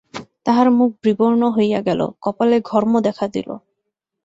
[0.45, 3.49] তাঁহার মুখ বিবর্ণ হইয়া গেল, কপালে ঘর্ম দেখা দিল।